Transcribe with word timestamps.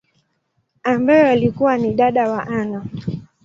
ambaye 0.83 1.27
alikua 1.29 1.77
ni 1.77 1.93
dada 1.93 2.31
wa 2.31 2.47
Anna. 2.47 2.85